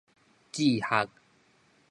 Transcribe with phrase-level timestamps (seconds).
[0.51, 1.07] 志學